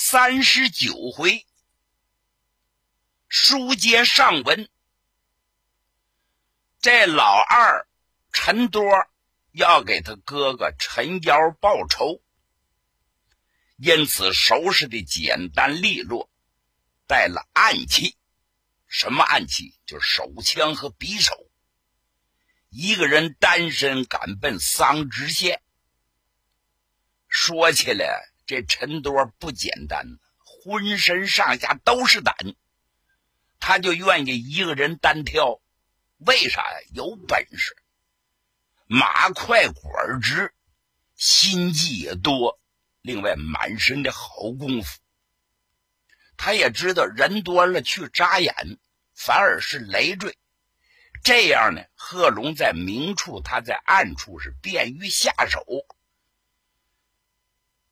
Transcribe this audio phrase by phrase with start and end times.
[0.00, 1.44] 三十九回，
[3.26, 4.70] 书接上文。
[6.80, 7.88] 这老二
[8.32, 8.84] 陈多
[9.50, 12.22] 要给他哥哥陈幺报仇。
[13.76, 16.30] 因此收拾的简单利落，
[17.08, 18.16] 带了暗器。
[18.86, 19.80] 什么暗器？
[19.84, 21.50] 就是手枪和匕首。
[22.68, 25.60] 一个人单身赶奔桑植县。
[27.26, 32.34] 说起来，这陈多不简单，浑身上下都是胆。
[33.60, 35.60] 他就愿意一个人单挑，
[36.16, 36.78] 为啥呀？
[36.94, 37.76] 有本事，
[38.86, 40.54] 马快管直，
[41.14, 42.58] 心计也多。
[43.02, 44.98] 另外，满身的好功夫，
[46.38, 48.78] 他也知道人多了去扎眼，
[49.14, 50.38] 反而是累赘。
[51.22, 55.66] 这样呢，贺龙在明处，他在暗处是便于下手，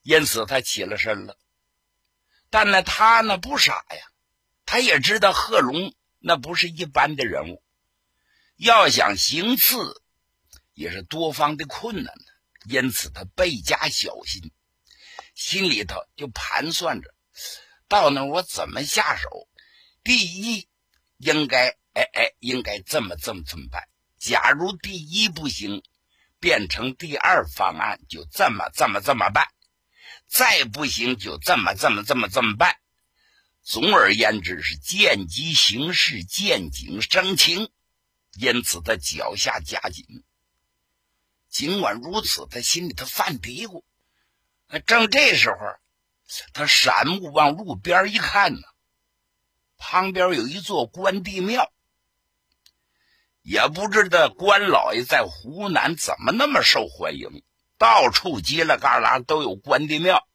[0.07, 1.37] 因此他起了身了。
[2.49, 4.07] 但呢，他呢不傻呀，
[4.65, 7.61] 他也知道贺龙那不是一般的人物，
[8.55, 10.01] 要想行刺，
[10.75, 14.53] 也是多方的困难的，因此他倍加小心。
[15.35, 17.13] 心里头就盘算着，
[17.89, 19.49] 到那我怎么下手？
[20.05, 20.69] 第一，
[21.17, 23.83] 应该哎哎，应该这么这么这么办。
[24.19, 25.83] 假如第一不行，
[26.39, 29.49] 变成第二方案，就这么这么这么办。
[30.29, 32.77] 再不行，就这么这么这么这么办。
[33.63, 37.71] 总而言之，是见机行事，见景生情。
[38.39, 40.23] 因此，他脚下加紧。
[41.49, 43.83] 尽管如此，他心里头犯嘀咕。
[44.85, 45.57] 正这时候，
[46.53, 48.61] 他闪目往路边一看呢，
[49.79, 51.73] 旁边有一座关帝庙。
[53.43, 57.45] 也不知道关老爷在湖南怎么那么受欢迎，
[57.79, 60.27] 到处犄了旮旯都有关帝庙。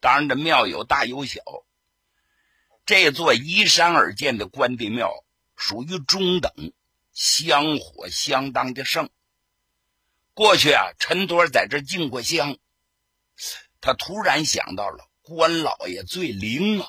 [0.00, 1.42] 当然，这庙有大有小。
[2.86, 5.10] 这座依山而建的关帝庙
[5.56, 6.72] 属于中等，
[7.12, 9.10] 香火相当的盛。
[10.32, 12.56] 过去啊，陈多在这进过香。
[13.82, 16.88] 他突然想到了关老爷最灵啊，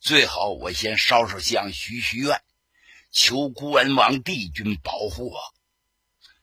[0.00, 2.42] 最好我先烧烧香、许许愿，
[3.10, 5.38] 求关王帝君保护我。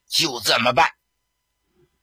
[0.06, 0.92] 就这么办。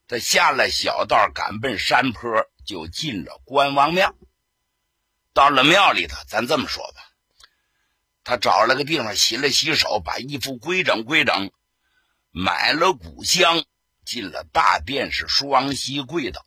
[0.07, 2.31] 他下了小道，赶奔山坡，
[2.66, 4.16] 就进了关王庙。
[5.34, 7.01] 到了庙里头，咱这么说吧，
[8.23, 11.51] 他找了个地方洗了洗手，把衣服归整归整，
[12.31, 13.66] 买了古香，
[14.06, 16.44] 进了大殿，是双膝跪倒。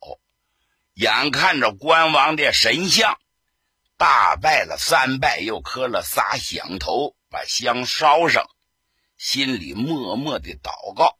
[0.93, 3.17] 眼看着关王的神像，
[3.95, 8.49] 大拜了三拜，又磕了仨响头，把香烧上，
[9.17, 11.17] 心里默默的祷告：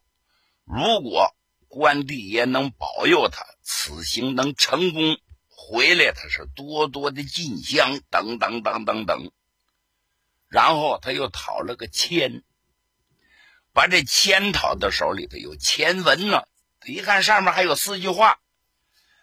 [0.65, 1.35] 如果
[1.71, 5.17] 关帝爷能保佑他，此行能成功，
[5.47, 9.31] 回来他是多多的进香，等等等等等。
[10.49, 12.43] 然后他又讨了个签，
[13.71, 16.43] 把这签讨到手里头，有签文呢。
[16.81, 18.39] 他一看上面还有四句话。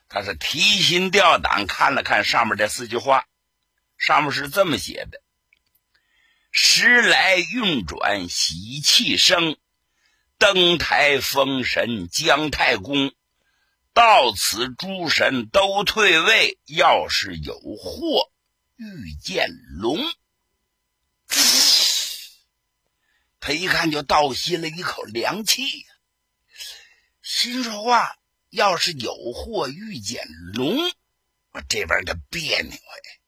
[0.08, 3.26] 他是提心吊胆看了看上面这四句话，
[3.98, 5.20] 上面是这么写的
[6.50, 9.58] ：“时来运转喜气生，
[10.38, 13.12] 登台封神姜太公，
[13.92, 16.58] 到此诸神都退位。
[16.66, 18.30] 要是有祸，
[18.76, 19.50] 遇见
[19.80, 19.98] 龙。”
[23.40, 25.86] 他一看就倒吸了一口凉气呀，
[27.22, 28.16] 心说话。
[28.50, 30.78] 要是有祸遇见龙，
[31.50, 33.20] 我这边的别扭哎！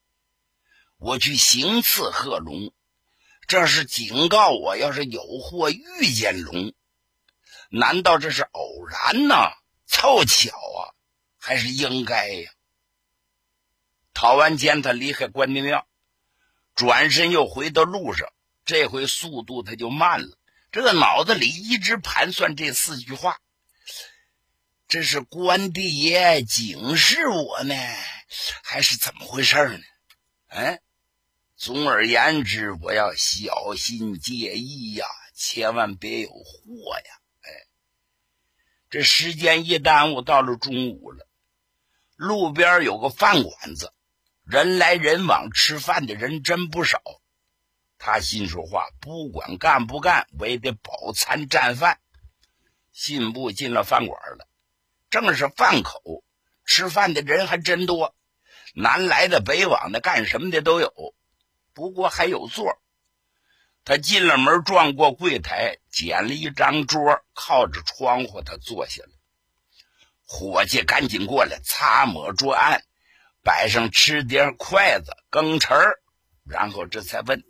[0.97, 2.73] 我去行刺贺龙，
[3.47, 6.73] 这是警告我，要是有祸遇见龙，
[7.71, 9.35] 难道这是偶然呢？
[9.87, 10.95] 凑巧啊，
[11.39, 12.51] 还是应该呀？
[14.13, 15.87] 讨完钱，他离开关帝庙，
[16.75, 18.29] 转身又回到路上，
[18.65, 20.37] 这回速度他就慢了。
[20.73, 23.41] 这个脑子里一直盘算这四句话。
[24.89, 27.75] 这是关帝爷警示我呢，
[28.63, 29.85] 还是怎么回事呢？
[30.49, 30.81] 嗯，
[31.57, 37.20] 总而言之，我要小心介意呀，千万别有祸呀！
[38.91, 41.29] 这时间一耽误，到了中午了，
[42.17, 43.93] 路边有个饭馆子，
[44.45, 47.01] 人来人往，吃饭的人真不少。
[47.99, 52.01] 他心说话，不管干不干，我也得饱餐战饭。
[52.91, 54.49] 信步进了饭馆了，
[55.09, 56.25] 正是饭口，
[56.65, 58.17] 吃饭的人还真多，
[58.75, 61.15] 南来的、北往的，干什么的都有。
[61.75, 62.77] 不过还有座。
[63.85, 69.11] 他进了门，转过柜台，捡了一张桌，靠着窗户，他坐下了。
[70.23, 72.85] 伙计赶紧过来擦抹桌案，
[73.43, 75.75] 摆上吃碟、筷子、羹匙
[76.45, 77.43] 然后这才问：“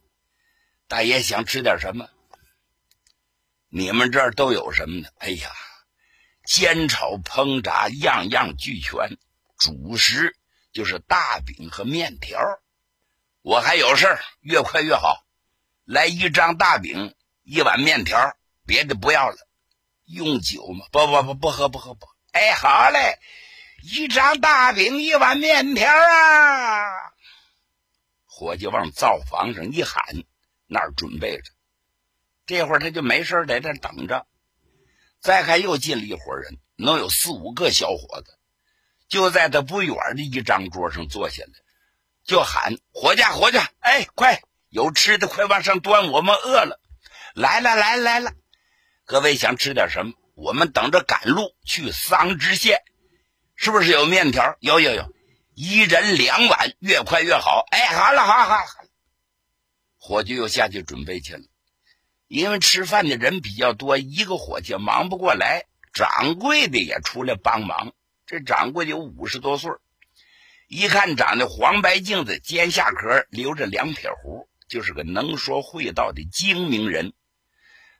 [0.88, 2.08] 大爷想吃点什么？
[3.68, 5.50] 你们这儿都有什么呢？”哎呀，
[6.44, 9.18] 煎炒烹炸样样俱全，
[9.58, 10.36] 主食
[10.72, 12.40] 就是大饼和面条。
[13.42, 15.26] 我还有事儿，越快越好。
[15.90, 19.36] 来一张大饼，一碗面条，别的不要了。
[20.04, 20.86] 用酒吗？
[20.92, 22.06] 不不不，不喝不喝不。
[22.30, 23.18] 哎，好嘞，
[23.82, 27.10] 一张大饼，一碗面条啊！
[28.24, 30.04] 伙计往灶房上一喊，
[30.68, 31.50] 那儿准备着。
[32.46, 34.28] 这会儿他就没事在这等着。
[35.18, 38.38] 再看又进了一伙人，能有四五个小伙子，
[39.08, 41.50] 就在他不远的一张桌上坐下来，
[42.22, 46.10] 就喊：“伙计，伙计，哎，快！”有吃的，快往上端！
[46.10, 46.80] 我们饿了，
[47.34, 48.32] 来了，来了，来了！
[49.04, 50.12] 各位想吃点什么？
[50.36, 52.80] 我们等着赶路去桑植县，
[53.56, 54.56] 是不是有面条？
[54.60, 55.12] 有有有，
[55.54, 57.66] 一人两碗，越快越好！
[57.72, 58.64] 哎，好了，好了好好。
[59.98, 61.42] 伙计又下去准备去了，
[62.28, 67.92] 因为吃饭的人比较多，一个伙计忙不过来，掌柜的也出来帮忙。
[68.24, 69.72] 这掌柜有五十多岁，
[70.68, 74.48] 一看长得黄白净的，尖下壳，留着两撇胡。
[74.70, 77.12] 就是个能说会道的精明人，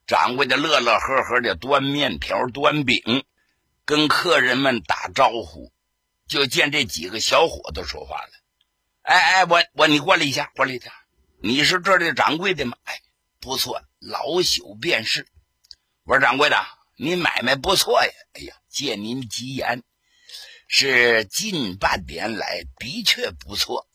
[0.07, 3.25] 掌柜的乐乐呵呵的端面条、端饼，
[3.85, 5.73] 跟客人们打招呼。
[6.29, 8.31] 就见这几个小伙子说话了
[9.03, 10.93] ：“哎哎，我我你过来一下，过来一下，
[11.43, 12.77] 你是这儿的掌柜的吗？
[12.85, 13.01] 哎，
[13.41, 15.27] 不错，老朽便是。
[16.05, 16.57] 我说掌柜的，
[16.97, 18.13] 您买卖不错呀。
[18.35, 19.83] 哎呀，借您吉言，
[20.69, 23.89] 是近半年来的确不错，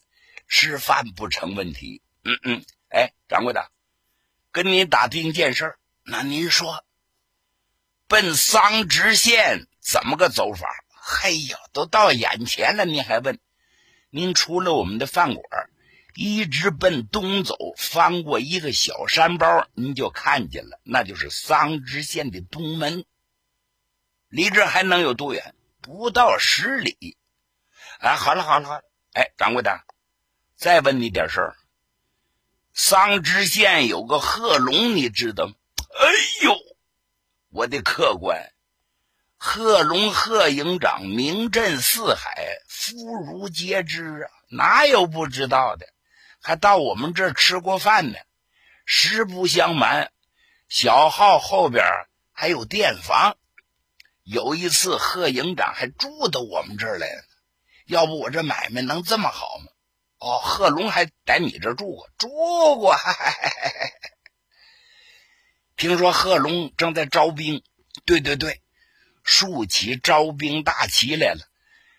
[0.50, 3.72] 吃饭不成问题。”嗯嗯，哎，掌柜的，
[4.52, 6.84] 跟您打听件事那您说，
[8.08, 10.68] 奔桑植县怎么个走法？
[10.90, 13.40] 嘿呀，都到眼前了，您还问？
[14.10, 15.70] 您出了我们的饭馆，
[16.16, 23.06] 一直奔东走，翻过一个小山包，您就看见了，那就是桑植县的东门。
[24.30, 25.54] 离这还能有多远？
[25.80, 27.20] 不到十里。
[28.00, 28.84] 哎，好了好了好了，
[29.14, 29.80] 哎，掌柜的，
[30.56, 31.56] 再问你点事儿。
[32.78, 35.54] 桑植县有个贺龙，你知道吗？
[35.98, 36.58] 哎呦，
[37.50, 38.52] 我的客官，
[39.38, 42.94] 贺龙贺营长名震四海，妇
[43.24, 45.88] 孺皆知啊，哪有不知道的？
[46.42, 48.18] 还到我们这儿吃过饭呢。
[48.86, 50.12] 实不相瞒，
[50.68, 51.86] 小号后边
[52.34, 53.38] 还有店房。
[54.24, 57.24] 有一次，贺营长还住到我们这儿来了。
[57.86, 59.72] 要不我这买卖能这么好吗？
[60.20, 62.30] 哦，贺龙还在你这住过，住
[62.80, 62.96] 过。
[65.76, 67.62] 听说贺龙正在招兵，
[68.06, 68.62] 对对对，
[69.24, 71.42] 竖起招兵大旗来了。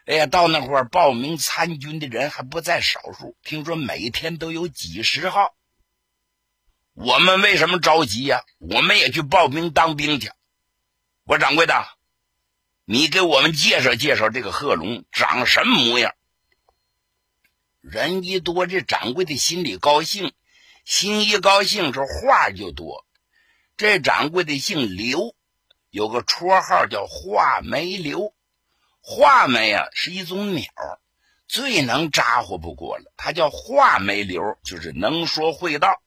[0.06, 5.54] 哎呀，到那会儿报名参军的人还不在少数，听说每天都有几十号。
[6.94, 8.42] 我们为什么着急呀？
[8.58, 10.32] 我们也去报名当兵去。
[11.24, 11.86] 我掌柜的，
[12.84, 16.14] 你给我们介绍介绍这个贺龙长什么模样？
[17.88, 20.32] 人一多，这掌柜的心里高兴，
[20.84, 23.06] 心一高兴，这话就多。
[23.76, 25.36] 这掌柜的姓刘，
[25.90, 28.34] 有个绰号叫画眉刘。
[29.00, 30.66] 画眉啊，是一种鸟，
[31.46, 33.12] 最能咋呼不过了。
[33.16, 36.02] 他叫画眉刘，就是能说会道。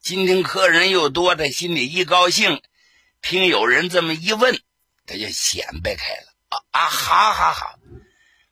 [0.00, 2.62] 今天客人又多，他心里一高兴，
[3.20, 4.58] 听有人这么一问，
[5.04, 6.32] 他就显摆开了。
[6.48, 7.78] 啊啊，好好好，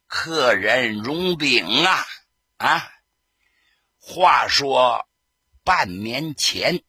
[0.06, 2.06] 客人荣禀啊。
[2.56, 2.88] 啊，
[3.98, 5.08] 话说
[5.64, 6.82] 半年前，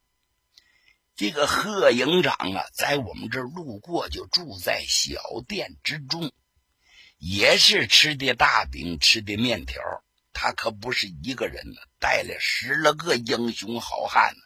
[1.16, 6.32] 这个贺营长啊，在我们这儿路过，就住在小店之中，
[7.18, 9.82] 也是吃的大饼，吃的面条。
[10.34, 14.42] 他可不是一个人呢，带了十来个英雄好汉呢。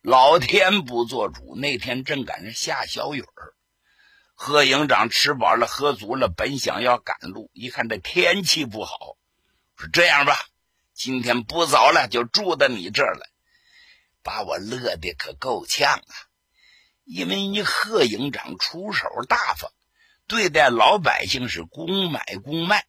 [0.00, 3.54] 老天不做主，那天正赶上下小雨儿，
[4.34, 9.18] 贺营长吃饱了，喝足了，本想要赶路，一看这天气不好。
[9.76, 10.38] 说这样吧，
[10.92, 13.26] 今天不早了，就住到你这儿了，
[14.22, 16.14] 把我乐的可够呛啊！
[17.04, 19.70] 因为你贺营长出手大方，
[20.26, 22.86] 对待老百姓是公买公卖，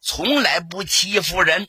[0.00, 1.68] 从来不欺负人。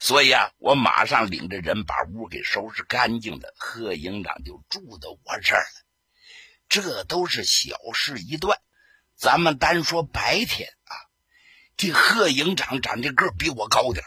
[0.00, 3.54] 所以啊，我马上领着人把屋给收拾干净了。
[3.58, 5.84] 贺营长就住到我这儿了。
[6.68, 8.58] 这都是小事一段，
[9.14, 10.94] 咱们单说白天啊。
[11.76, 14.04] 这贺营长长得个比我高点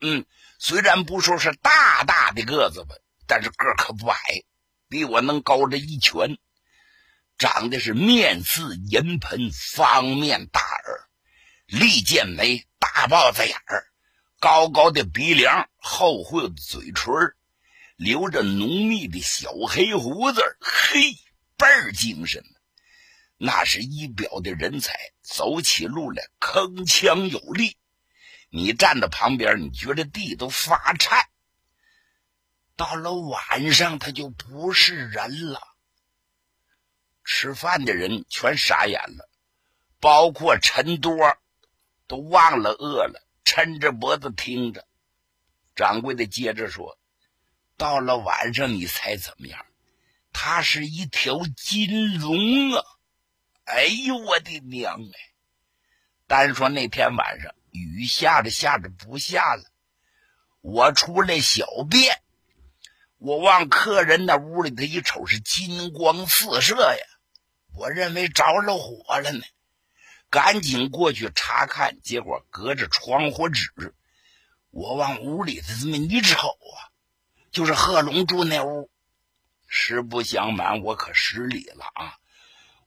[0.00, 0.26] 嗯，
[0.58, 4.18] 虽然不说是大大的个子吧，但是个可不矮，
[4.88, 6.38] 比我能高着一拳。
[7.38, 11.08] 长得是面似银盆，方面大耳，
[11.66, 13.86] 利剑眉，大豹子眼儿。
[14.38, 17.12] 高高的鼻梁，厚厚的嘴唇，
[17.96, 21.12] 留着浓密的小黑胡子，嘿，
[21.58, 22.42] 倍儿精神。
[23.38, 27.76] 那是一表的人才，走起路来铿锵有力。
[28.48, 31.28] 你站在旁边，你觉得地都发颤。
[32.76, 35.60] 到了晚上，他就不是人了。
[37.24, 39.28] 吃饭的人全傻眼了，
[40.00, 41.16] 包括陈多，
[42.06, 43.22] 都忘了饿了。
[43.44, 44.86] 抻着脖子听着，
[45.74, 46.98] 掌柜的接着说
[47.76, 49.66] ：“到了晚上，你猜怎么样？
[50.32, 52.82] 他是一条金龙啊！
[53.66, 55.18] 哎呦，我的娘哎！
[56.28, 59.64] 单说那天晚上，雨下着下着不下了，
[60.60, 62.22] 我出来小便，
[63.18, 67.06] 我往客人那屋里头一瞅，是金光四射呀！
[67.74, 69.44] 我认为着了火了呢。”
[70.30, 73.94] 赶紧过去查看，结果隔着窗户纸，
[74.70, 76.90] 我往屋里头这么一瞅啊，
[77.50, 78.90] 就是贺龙住那屋。
[79.66, 82.18] 实不相瞒，我可失礼了啊！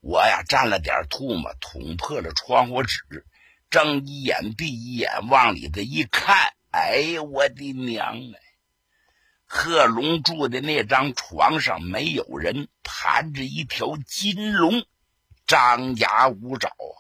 [0.02, 3.26] 我呀蘸了点唾沫，捅破了窗户纸，
[3.70, 8.40] 睁一眼闭一眼，往里头一看，哎呀，我的娘哎！
[9.46, 14.86] 贺龙住的那张床上没有人，盘着一条金龙，
[15.46, 16.96] 张牙舞爪啊！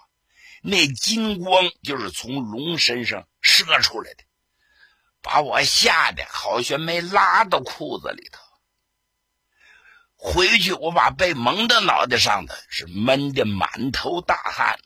[0.62, 4.24] 那金光就是从龙身上射出来的，
[5.22, 8.42] 把我吓得好像没拉到裤子里头。
[10.22, 14.78] 回去我把被蒙到脑袋上的是闷得满头大汗。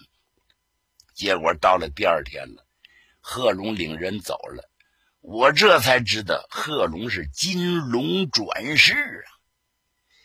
[1.16, 2.64] 结果到了第二天了，
[3.20, 4.70] 贺龙领人走了，
[5.22, 9.28] 我这才知道贺龙是金龙转世啊！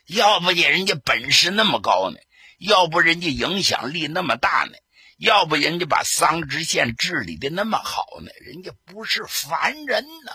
[0.06, 2.18] 要不人家本事那么高呢？
[2.58, 4.76] 要不人家影响力那么大呢？
[5.16, 8.30] 要不人家把桑植县治理的那么好呢？
[8.40, 10.32] 人家不是凡人呢。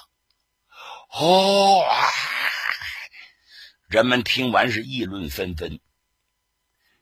[1.10, 1.86] 哦，
[3.94, 5.80] 人们听完是议论纷纷。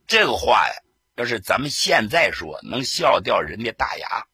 [0.08, 0.74] 这个话呀，
[1.16, 4.28] 要是咱们现在说，能笑掉人家大牙，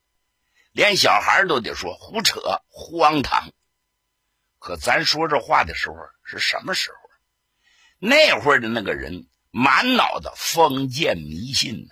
[0.72, 3.52] 连小孩都得说胡扯、荒唐。
[4.58, 6.96] 可咱说这话的时候是什么时候？
[8.00, 11.88] 那会儿的那个人满脑子封建迷信。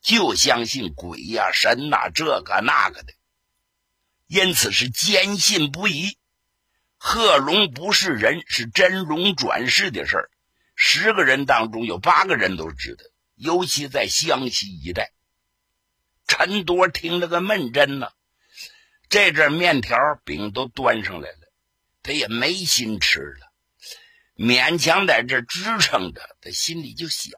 [0.00, 3.12] 就相信鬼呀、神呐，这个那个的，
[4.28, 6.16] 因此是坚信不疑。
[7.08, 10.30] 贺龙不是人，是真龙转世的事儿，
[10.74, 13.04] 十个人当中有八个人都知道，
[13.36, 15.12] 尤其在湘西一带。
[16.26, 18.08] 陈多听了个闷针呢，
[19.08, 21.52] 这阵面条饼都端上来了，
[22.02, 23.52] 他也没心吃了，
[24.34, 27.32] 勉强在这支撑着，他心里就想。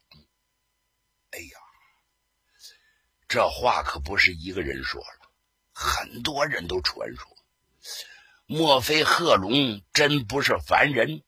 [1.33, 1.59] 哎呀
[3.29, 5.31] 这话可不是一个人说了，
[5.75, 7.38] 很多人都传说。
[8.51, 11.23] 莫非贺龙真不是凡人，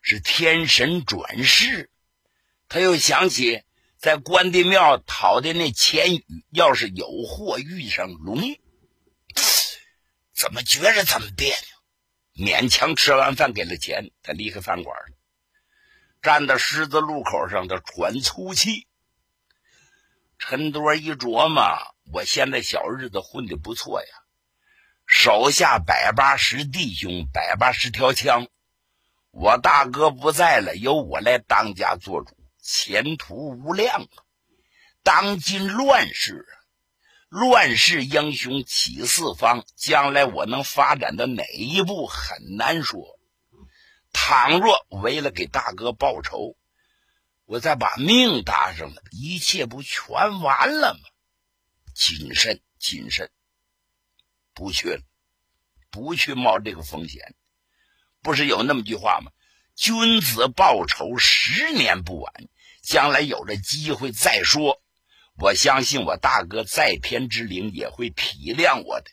[0.00, 1.90] 是天神转世？
[2.68, 3.64] 他又想起
[3.98, 8.40] 在关帝庙讨的那钱雨，要是有祸遇上龙，
[10.32, 11.48] 怎么觉着这么别
[12.36, 12.46] 扭？
[12.46, 15.16] 勉强吃完饭给了钱，他离开饭馆了，
[16.22, 18.86] 站在十字路口上，他喘粗气。
[20.38, 24.21] 陈多一琢磨，我现在小日子混的不错呀，
[25.14, 28.48] 手下百八十弟兄，百八十条枪。
[29.30, 34.08] 我大哥不在了，由我来当家做主，前途无量啊！
[35.02, 36.46] 当今乱世，
[37.28, 43.20] 乱世英雄起四方，将来我能发展到哪一步很难说。
[44.14, 46.56] 倘若为了给大哥报仇，
[47.44, 51.00] 我再把命搭上了，一切不全完了吗？
[51.94, 53.30] 谨慎，谨慎，
[54.54, 55.02] 不去了，
[55.90, 57.34] 不去冒这个风险。
[58.22, 59.32] 不是有那么句话吗？
[59.74, 62.32] 君子报仇，十年不晚。
[62.82, 64.82] 将来有了机会再说。
[65.38, 69.10] 我相信我大哥在天之灵也会体谅我的。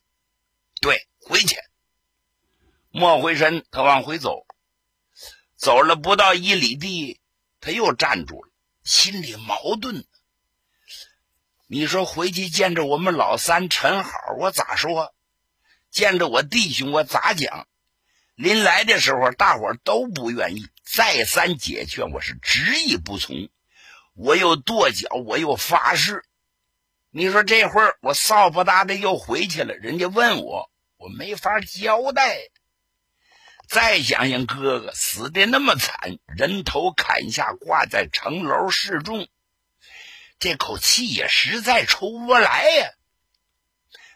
[0.82, 1.56] 对，回去。
[2.90, 4.48] 莫回身，他往回走，
[5.56, 7.22] 走了不到一里地。
[7.62, 8.52] 他又站住了，
[8.84, 10.06] 心里矛盾。
[11.68, 15.14] 你说回去见着我们老三陈好，我咋说？
[15.92, 17.68] 见着我弟兄，我咋讲？
[18.36, 23.50] 临来的时候，大伙都不愿意，再三解劝，我是执意不从。
[24.14, 26.24] 我又跺脚，我又发誓。
[27.12, 32.38] 你说这会儿我扫不大的又回去了，人家问我，我没法交代。
[33.68, 39.28] 再想想哥哥死的那么惨，人头砍下，挂在城楼示众，
[40.40, 42.90] 这口气也实在出不来呀。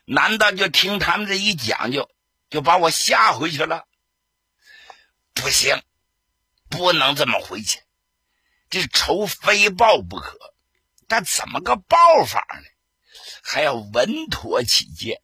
[0.06, 2.10] 难道就听他们这一讲究，
[2.50, 3.88] 就把我吓回去了？
[5.34, 5.82] 不行，
[6.70, 7.80] 不能这么回去，
[8.70, 10.38] 这仇非报不可。
[11.08, 12.68] 但怎么个报法呢？
[13.44, 15.22] 还要稳妥起见。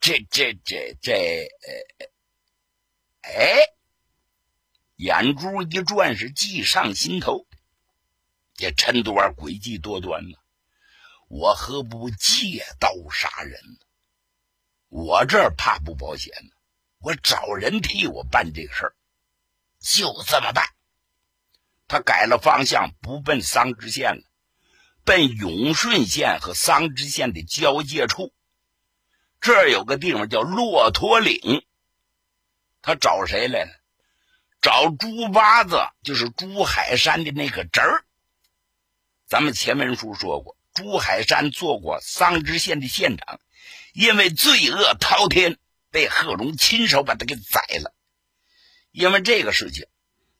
[0.00, 1.48] 这这这这，
[3.22, 3.56] 呃，哎，
[4.96, 7.46] 眼珠一转，是计上心头。
[8.54, 10.36] 这陈多儿诡计多端呢，
[11.28, 13.86] 我何不借刀杀人呢？
[14.94, 16.50] 我这怕不保险呢，
[17.00, 18.94] 我找人替我办这个事儿。
[19.80, 20.68] 就这么办，
[21.88, 24.22] 他改了方向，不奔桑植县了，
[25.04, 28.32] 奔永顺县和桑植县的交界处。
[29.40, 31.66] 这儿有个地方叫骆驼岭。
[32.80, 33.72] 他找谁来了？
[34.62, 38.04] 找朱八子，就是朱海山的那个侄儿。
[39.26, 43.40] 咱们前文书说过，朱海山做过桑植县的县长，
[43.94, 45.56] 因为罪恶滔天，
[45.92, 47.94] 被贺龙亲手把他给宰了。
[48.90, 49.86] 因为这个事情，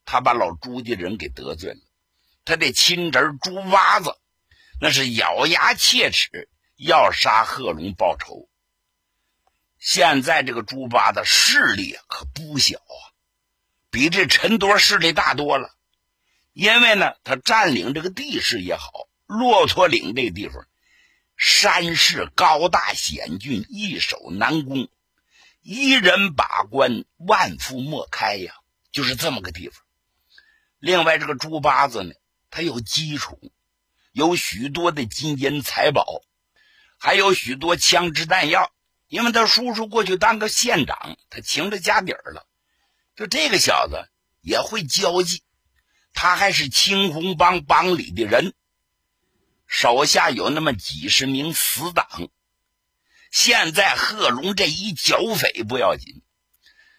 [0.04, 1.78] 他把老朱家人给得罪了。
[2.44, 4.16] 他的亲侄朱娃子，
[4.80, 8.48] 那是咬牙切齿要杀贺龙报仇。
[9.78, 13.14] 现在这个朱八子势力可不小啊，
[13.88, 15.70] 比这陈多势力大多了。
[16.52, 20.66] 因为呢，他占领这个地势也好，骆驼岭这地方，
[21.36, 24.88] 山势高大险峻，易守难攻。
[25.60, 28.54] 一人把关，万夫莫开呀，
[28.92, 29.82] 就是这么个地方。
[30.78, 32.14] 另外，这个猪八子呢，
[32.50, 33.52] 他有基础，
[34.12, 36.22] 有许多的金银财宝，
[36.98, 38.70] 还有许多枪支弹药。
[39.06, 42.46] 因为他叔叔过去当个县长，他请着家底儿了。
[43.14, 44.08] 就这个小子
[44.40, 45.42] 也会交际，
[46.12, 48.54] 他还是青红帮帮里的人，
[49.76, 52.06] 手下有那么几十名死党。
[53.32, 56.22] 现在贺龙这一剿匪不要紧，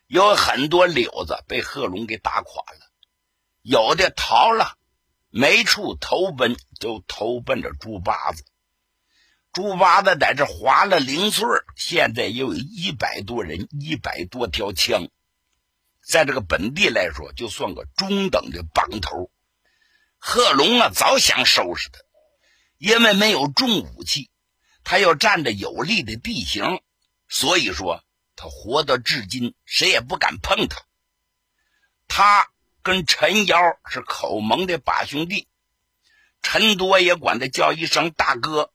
[0.08, 2.92] 有很多柳子被贺龙给打垮了，
[3.62, 4.78] 有的逃了，
[5.30, 8.44] 没处投奔，就投奔着猪八子。
[9.54, 15.08] 猪八子在这划了零碎现在又有一百多人，一百多条枪，
[16.06, 19.32] 在这个本地来说，就算个中等的帮头。
[20.18, 22.00] 贺龙啊，早想收拾他，
[22.78, 24.30] 因为没有重武器。
[24.84, 26.80] 他又占着有利的地形，
[27.28, 28.04] 所以说
[28.36, 30.86] 他活到至今，谁也不敢碰他。
[32.08, 32.52] 他
[32.84, 33.58] 跟陈瑶
[33.90, 35.48] 是口盟的把兄弟，
[36.44, 38.72] 陈多也管他叫一声大哥，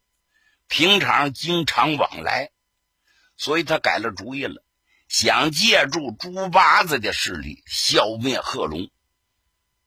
[0.66, 2.50] 平常经常往来，
[3.36, 4.64] 所以他改了主意了，
[5.06, 8.90] 想借助猪八子的势力消灭贺龙，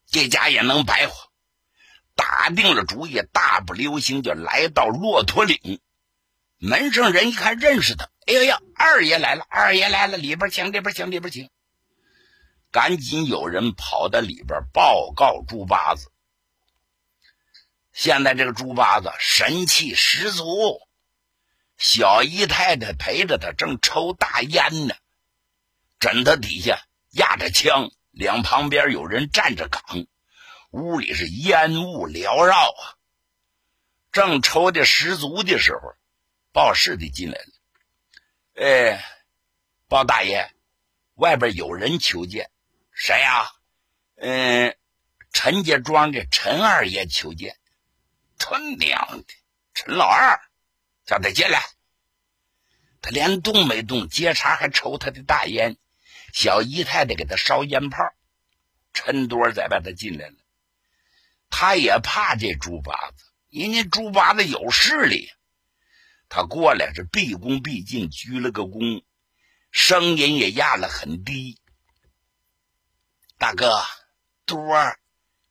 [0.07, 1.32] 这家也能白活。
[2.15, 5.79] 打定了主意，大步流星就来到骆驼岭。
[6.57, 11.49] 门上人一看认识他，哎呀呀，二爷来了，二爷来了，里边请，里边请，里边请。
[12.71, 16.09] 赶紧有人跑到里边报告猪八子。
[17.91, 20.79] 现在这个猪八子神气十足，
[21.77, 24.95] 小姨太太陪着他正抽大烟呢，
[25.99, 29.83] 枕头底下压着枪，两旁边有人站着岗，
[30.73, 32.83] 屋里是烟雾缭绕啊。
[34.11, 35.95] 正抽的十足的时候。
[36.51, 39.03] 报事的进来了，哎，
[39.87, 40.51] 包大爷，
[41.15, 42.51] 外边有人求见，
[42.91, 43.49] 谁呀？
[44.17, 44.77] 嗯，
[45.31, 47.57] 陈家庄的陈二爷求见。
[48.37, 49.33] 他娘的，
[49.73, 50.39] 陈老二，
[51.07, 51.59] 叫他进来。
[53.01, 55.77] 他连动没动，接茬还抽他的大烟。
[56.33, 58.13] 小姨太太给他烧烟泡。
[58.93, 60.35] 陈多再把他进来了，
[61.55, 65.29] 他也怕这猪八子，人家猪八子有势力。
[66.27, 69.03] 他过来是毕恭毕敬，鞠了个躬，
[69.69, 71.61] 声音也压了很低。
[73.37, 73.85] 大哥，
[74.47, 74.99] 多儿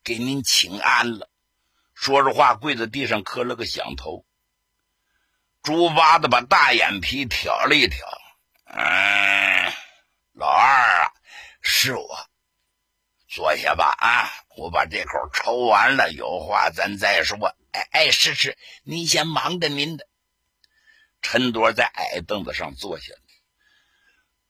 [0.03, 1.31] 给您请安了。
[1.95, 4.27] 说着话，跪在地上磕了个响头。
[5.62, 8.05] 猪八子把大眼皮挑了一挑，
[8.65, 9.73] 嗯，
[10.33, 11.12] 老二啊，
[11.61, 12.29] 是我，
[13.29, 13.95] 坐下吧。
[14.01, 17.38] 啊，我把这口抽完了，有话咱再说。
[17.73, 20.07] 哎哎，是是，您先忙着您的。
[21.23, 23.19] 陈多在矮凳子上坐下了。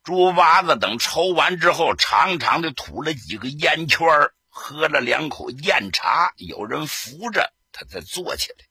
[0.02, 4.08] 猪八子等抽完之后，长长的吐了几个烟圈
[4.48, 8.64] 喝了两口酽茶，有人扶着他才坐起来。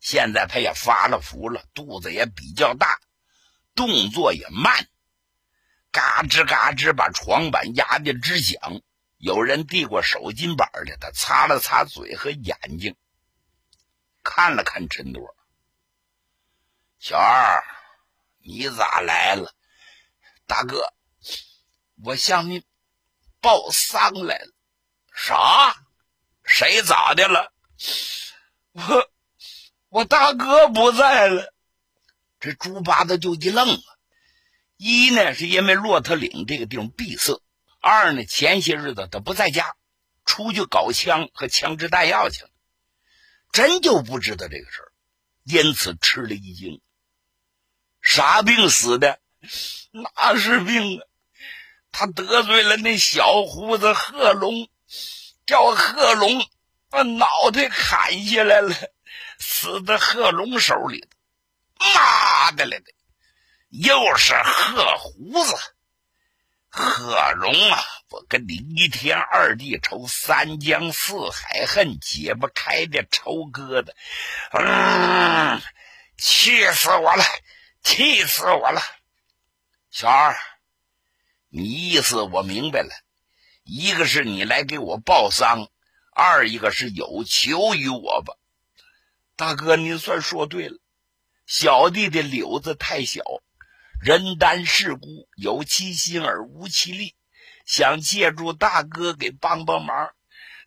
[0.00, 2.98] 现在他也发了福了，肚子也比较大，
[3.74, 4.86] 动作也慢，
[5.90, 8.80] 嘎吱嘎吱把床板压的直响。
[9.18, 12.96] 有人递过手巾板来，他擦了擦嘴和眼睛，
[14.22, 15.34] 看了看陈朵。
[17.00, 17.62] 小二，
[18.38, 19.54] 你咋来了？
[20.46, 20.94] 大哥，
[22.02, 22.64] 我向你
[23.40, 24.52] 报丧来了。
[25.12, 25.76] 啥？
[26.44, 27.52] 谁咋的了？
[28.72, 29.10] 我
[29.88, 31.52] 我大哥不在了。
[32.40, 33.82] 这猪八子就一愣啊！
[34.76, 37.42] 一呢，是因为骆驼岭这个地方闭塞；
[37.80, 39.76] 二呢，前些日子他不在家，
[40.24, 42.50] 出去搞枪和枪支弹药去了，
[43.52, 44.92] 真就不知道这个事儿，
[45.44, 46.80] 因此吃了一惊。
[48.02, 49.20] 啥病死的？
[49.90, 51.06] 那是病啊！
[51.90, 54.68] 他得罪了那小胡子贺龙，
[55.46, 56.46] 叫贺龙
[56.90, 58.74] 把脑袋砍下来了，
[59.38, 61.08] 死在贺龙手里。
[61.94, 62.92] 妈的了的，
[63.70, 65.54] 又是贺胡子、
[66.70, 67.78] 贺龙啊！
[68.10, 73.92] 我跟你一天二地仇，三江四海恨，解不开的仇疙瘩。
[74.52, 75.60] 嗯，
[76.16, 77.24] 气死我了，
[77.82, 78.80] 气死我了！
[79.90, 80.36] 小二，
[81.48, 82.90] 你意思我明白了，
[83.64, 85.68] 一个是你来给我报丧，
[86.14, 88.36] 二一个是有求于我吧。
[89.36, 90.78] 大哥，您算说对了，
[91.46, 93.22] 小弟的瘤子太小，
[94.00, 97.14] 人单势孤，有其心而无其力，
[97.66, 100.10] 想借助大哥给帮帮忙，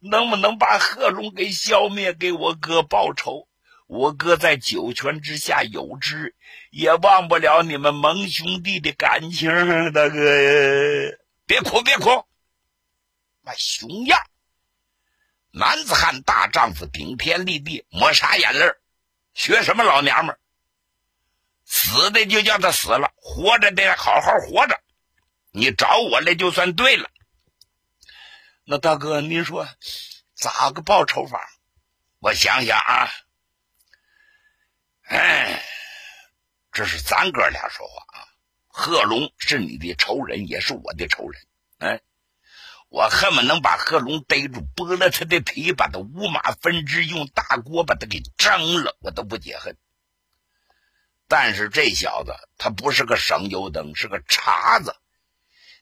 [0.02, 3.48] 能不能把贺龙给消灭，给我哥报仇？
[3.88, 6.36] 我哥在九泉之下有知，
[6.70, 9.50] 也忘不了你们盟兄弟的感情。
[9.92, 10.20] 大哥，
[11.46, 12.26] 别哭，别哭，
[13.42, 14.20] 那熊样，
[15.52, 18.74] 男子汉大丈夫，顶天立地，抹啥眼泪
[19.34, 20.38] 学什么老娘们
[21.74, 24.78] 死的就叫他死了，活着得好好活着。
[25.52, 27.10] 你找我来就算对了。
[28.66, 29.70] 那大哥，您说
[30.34, 31.50] 咋个报仇法？
[32.20, 33.10] 我想想啊。
[35.04, 35.64] 哎，
[36.74, 38.28] 这是咱哥俩说话啊！
[38.68, 41.42] 贺龙是你的仇人，也是我的仇人。
[41.78, 42.02] 哎，
[42.90, 49.78] 我恨不能把贺龙逮住，剥了他的皮，把他五马分尸，用大锅把他给蒸了，我都不解恨。
[51.32, 54.98] 但是这小子他不是个省油灯，是个茬子。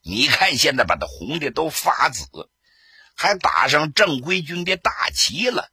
[0.04, 2.28] 你看现在把他红的都发紫，
[3.16, 5.72] 还打上正规军的大旗了。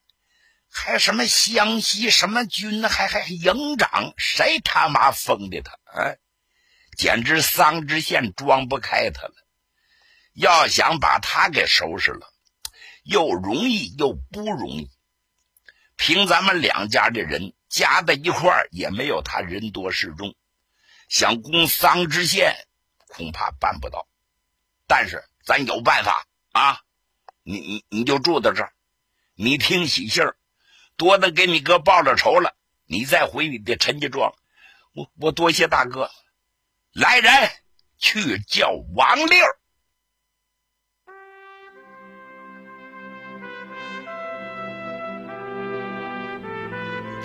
[0.70, 5.72] 还什么湘西什么军，还还营长，谁他妈封的他？
[5.92, 6.16] 啊，
[6.96, 9.34] 简直桑知县装不开他了。
[10.32, 12.26] 要想把他给收拾了，
[13.02, 14.90] 又容易又不容易。
[15.96, 20.34] 凭咱们两家的人加在一块儿，也没有他人多势众。
[21.08, 22.54] 想攻桑知县，
[23.06, 24.08] 恐怕办不到。
[24.86, 26.80] 但是咱有办法啊！
[27.42, 28.72] 你你你就住在这儿，
[29.34, 30.36] 你听喜信儿。
[30.96, 34.34] 多的给你哥报了仇了，你再回你的陈家庄，
[34.94, 36.10] 我我多谢大哥。
[36.92, 37.50] 来人，
[37.98, 39.46] 去叫王六。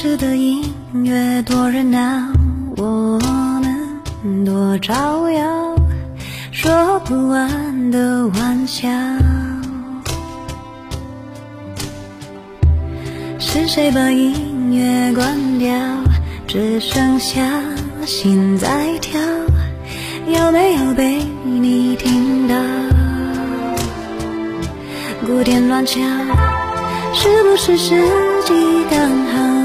[0.00, 0.62] 时的音
[1.02, 1.98] 乐多热闹，
[2.76, 3.18] 我
[3.60, 5.76] 们多招摇，
[6.52, 8.88] 说不完的玩笑。
[13.40, 15.76] 是谁把音乐关掉，
[16.46, 17.42] 只剩下
[18.06, 19.20] 心在跳？
[20.28, 22.54] 有没有被你听到？
[25.26, 26.00] 古典乱敲，
[27.12, 28.00] 是不是时
[28.46, 28.54] 机
[28.88, 29.57] 刚好？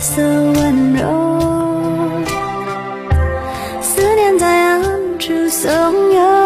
[0.00, 2.24] 色温柔，
[3.82, 4.82] 思念在暗
[5.18, 5.70] 处怂
[6.10, 6.39] 恿。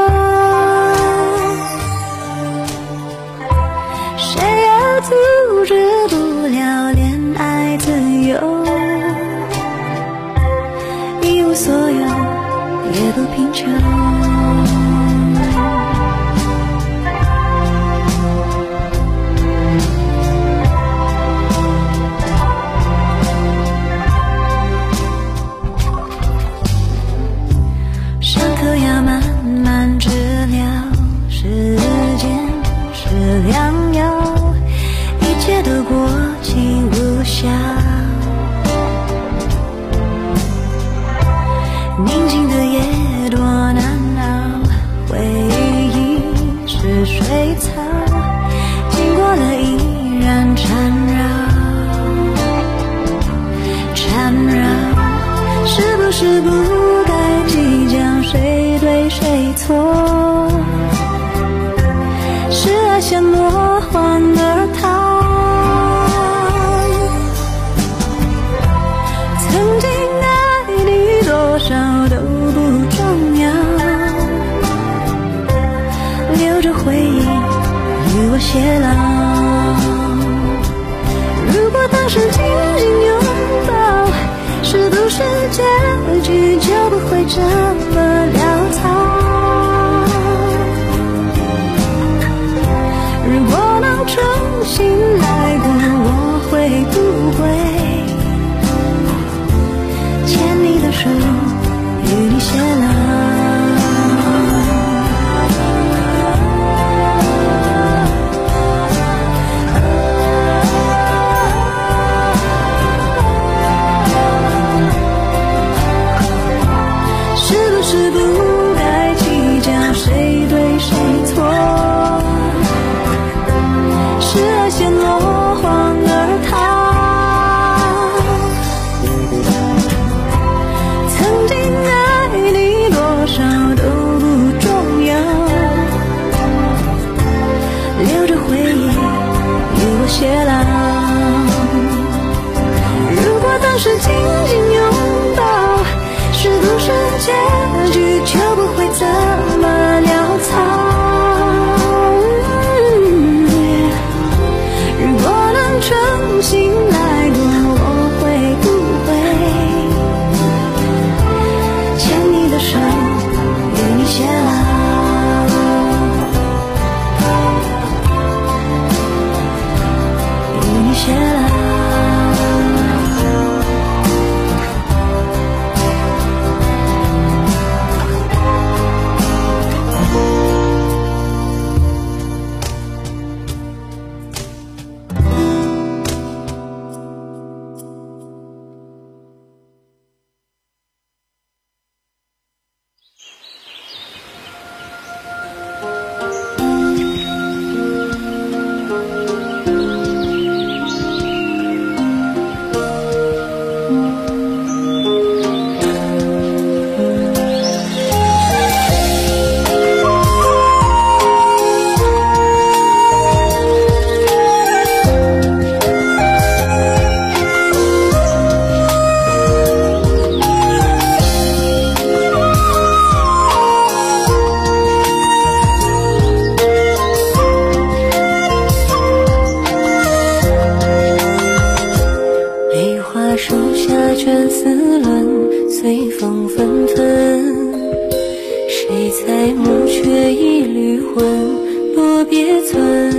[241.01, 243.11] 魂落别村。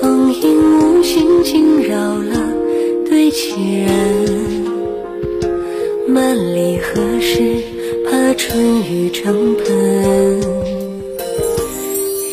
[0.00, 2.52] 风影无形惊扰了
[3.08, 3.88] 对棋人，
[6.06, 7.40] 满里何时
[8.04, 10.40] 怕春雨成盆？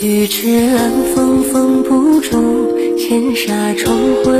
[0.03, 4.31] 欲知安风风不住，千沙窗魂。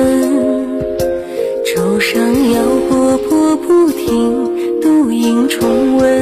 [1.64, 2.20] 舟上
[2.52, 6.21] 摇波波不停，独影重温。